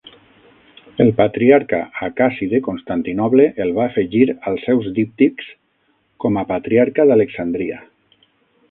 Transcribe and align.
El 1.03 1.09
patriarca 1.17 1.81
Acaci 2.07 2.47
de 2.53 2.61
Constantinoble 2.69 3.45
el 3.67 3.75
va 3.77 3.87
afegir 3.91 4.25
als 4.53 4.67
seus 4.71 4.89
díptics 4.97 5.53
com 6.27 6.43
a 6.43 6.47
Patriarca 6.55 7.09
d'Alexandria. 7.13 7.81